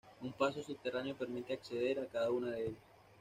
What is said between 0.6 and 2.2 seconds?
subterráneo permite acceder a